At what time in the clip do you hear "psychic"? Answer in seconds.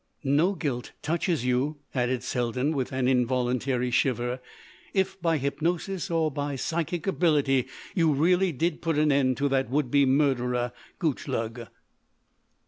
6.57-7.05